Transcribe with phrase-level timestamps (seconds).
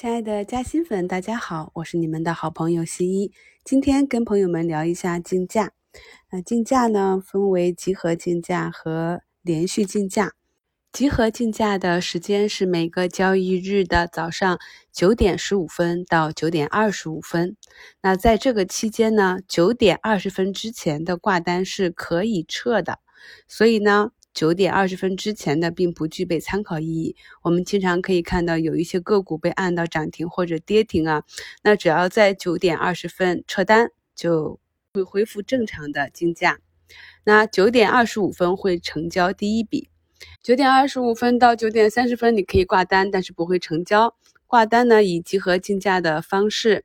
[0.00, 3.32] 亲爱的嘉兴粉，大家好，我是你们的好朋友西一。
[3.64, 5.72] 今天跟朋友们聊一下竞价。
[6.30, 10.34] 那竞价呢，分为集合竞价和连续竞价。
[10.92, 14.60] 集合竞价的时间是每个交易日的早上
[14.92, 17.56] 九点十五分到九点二十五分。
[18.00, 23.00] 那在这个期间呢，九点二十分之前的挂单是可以撤的。
[23.48, 24.12] 所以呢。
[24.38, 27.16] 九点二十分之前的并不具备参考意义。
[27.42, 31.24] 我们经常可以看到有一些个股被按到涨停或者跌停啊，
[31.64, 34.60] 那只要在九点二十分撤单，就
[34.94, 36.60] 会恢复正常的竞价。
[37.24, 39.88] 那九点二十五分会成交第一笔，
[40.40, 44.14] 九点二十五分到九点三十分你可以挂单，但是不会成交。
[44.46, 46.84] 挂单呢以集合竞价的方式，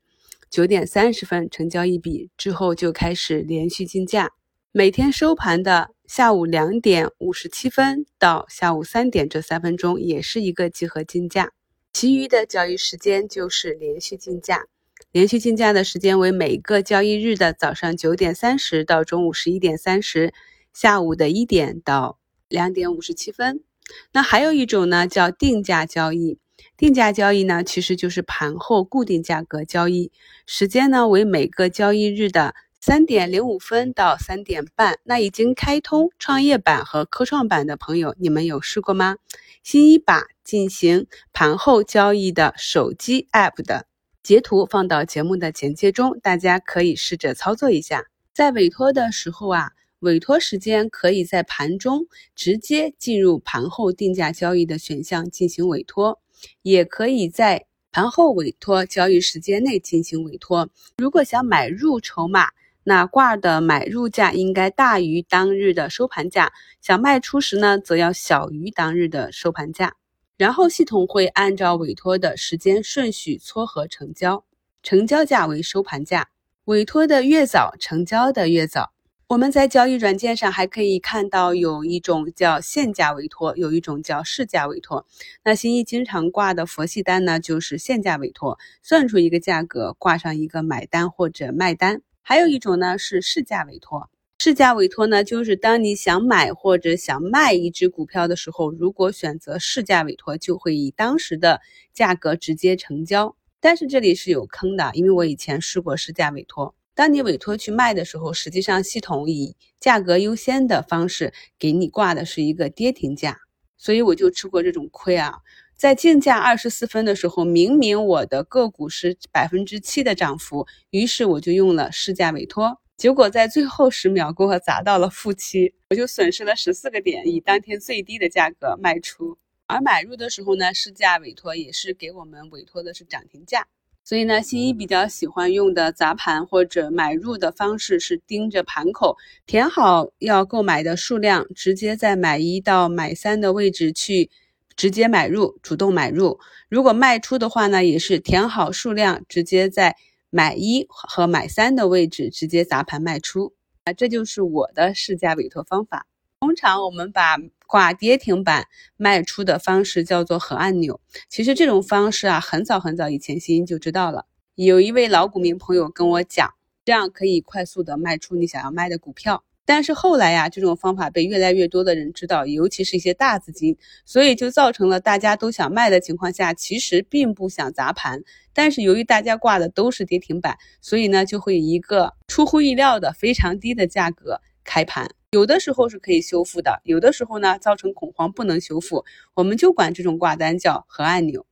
[0.49, 4.31] 九点三十分成交一笔之后就开始连续竞价。
[4.71, 11.51] 每天收盘的下午两点五十七分到下午三点这三分钟也是一个集合竞价，
[11.93, 14.65] 其余的交易时间就是连续竞价。
[15.11, 20.33] 连续竞价的时间为每个交易日的早上九点三十到中午十一点三十，
[20.73, 22.19] 下午的一点到
[22.49, 23.63] 两点五十七分。
[24.11, 26.37] 那还有一种呢，叫定价交易。
[26.75, 30.11] 定价交易呢，其实就是盘后固定价格交易，
[30.45, 32.53] 时间呢为每个交易日的。
[32.85, 39.15] 三点零五分到三点半，那已经开通创业板和科创板的朋友，你们有试过吗？
[39.63, 43.87] 新一把进行盘后交易的手机 app 的
[44.21, 48.03] 截图放到节目的简介中，大家可以试着操作一下。
[48.33, 56.19] 在委托的时候啊，委托时间可以在盘中直接进入盘后定价交易的选项进行委托，
[56.63, 60.67] 也可以在盘后委托交易时间内进行委托。
[60.97, 62.49] 如果想买入筹码，
[62.83, 66.51] 那挂的买入价应该大于当日的收盘价，
[66.81, 69.95] 想卖出时呢，则要小于当日的收盘价。
[70.37, 74.43] 然后系统会按照委托的时间顺序撮合成交，
[74.81, 76.29] 成交价为收盘价。
[76.65, 78.93] 委托的越早，成交的越早。
[79.27, 85.05] 我们在交易软件上还可以看到，有一种叫限价委托，有一种叫市价委托。
[85.43, 92.01] 那新一经常挂的佛系单呢，就是限价委托，算出一个价格，挂上一个买单或者卖单。
[92.25, 101.59] 还有一种呢是市价委托，市价委托呢就是当你想买或者想卖一只股票的时候，如果选择市价委托，就会以当时的
[101.93, 103.35] 价格直接成交。
[103.59, 113.37] 但是这里是有坑的，因为我以前试过市价委托，当你委托去卖的时候，实际上系统以价格优先的方式给你挂的是一个跌停价，
[113.77, 115.39] 所以我就吃过这种亏啊。
[115.75, 129.37] 在竞价二十四分的时候，明明我的个股是百分之七的涨幅，于是我就用了市价委托，结果在最后十秒过后砸到了负七，我就损失了十四个点，以当天最低的价格卖出。
[129.65, 133.67] 而买入的时候呢，市价委托也是给我们委托的是涨停价，
[134.05, 144.29] 所以呢，新一比较喜欢用的砸盘或者买入的方式是盯着盘口，填好要购买的数量，直接在买一到买三的位置去。
[144.75, 146.39] 直接买入，主动买入。
[146.69, 149.95] 如果卖出的话呢，也是填好数量，直接在
[150.29, 153.53] 买一和买三的位置直接砸盘卖出。
[153.83, 156.07] 啊，这就是我的市价委托方法。
[156.39, 158.67] 通常我们把挂跌停板
[158.97, 160.99] 卖出的方式叫做核按钮。
[161.29, 164.25] 其实这种方式啊，很早很早以前新就知道了。
[164.55, 166.53] 有一位老股民朋友跟我讲，
[166.85, 169.43] 这样可以快速的卖出你想要卖的股票。
[169.65, 178.21] 但是后来呀，这种方法被越来越多的人知道，尤其是一些大资金，所以就造成了大家都想卖的情况下，其实并不想砸盘。
[178.53, 185.09] 但是由于大家挂的都是跌停板，所以呢，就会以一个出乎意料的非常低的价格开盘。
[185.31, 191.45] 有的时候是可以修复的，有的时候呢，造成恐慌不能修复，我们就管这种挂单叫核按钮。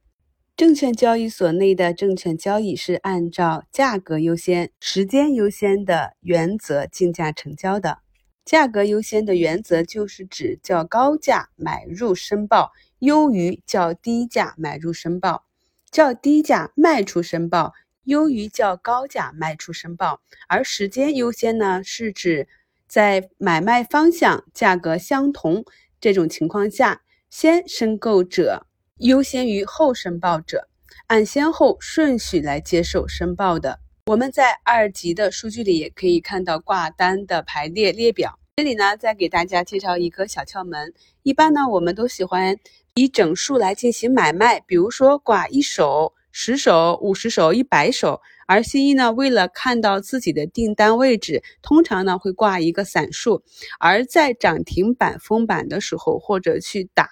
[0.62, 7.98] 证券交易所内的证券交易是按照价格优先、时间优先的原则竞价成交的。
[8.46, 15.46] 价格优先的原则就是指较高价买入申报优于较低价买入申报，
[15.90, 17.74] 较低价卖出申报
[18.04, 20.22] 优于较高价卖出申报。
[20.48, 22.48] 而时间优先呢，是指
[22.86, 25.66] 在买卖方向、价格相同
[26.00, 28.68] 这种情况下，先申购者。
[29.02, 30.68] 优先于后申报者，
[31.08, 33.80] 按先后顺序来接受申报的。
[34.06, 38.38] 我们在二级的数据里也可以看到挂单的排列列表。
[38.58, 40.94] 这里呢，再给大家介绍一个小窍门。
[41.24, 42.56] 一般呢，我们都喜欢
[42.94, 48.22] 以整数来进行买卖，比如说挂一手、十手、五十手、一百手。
[48.46, 53.42] 而新一呢，为了看到自己的订单位置，通常呢会挂一个散数。
[53.80, 57.10] 而在涨停板封板的时候，或者去打。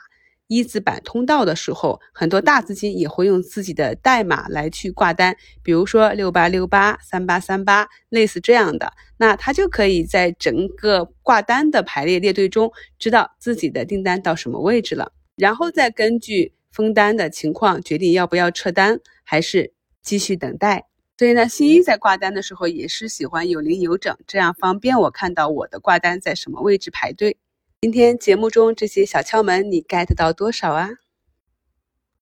[0.50, 20.88] 一字板通道的时候，很多大资金也会用自己的代码来去挂单，比如说六八六八、三八三八，类似这样的，那他就可以在整个挂单的排列列队中，知道自己的订单到什么位置了，然后再根据封单的情况决定要不要撤单，还是继续等待。
[21.16, 27.38] 所以呢，新一在挂单的时候也是喜欢有零有整，这样方便我看到我的挂单在什么位置排队。
[27.82, 30.90] 今天节目中这些小窍门，你 get 到多少啊？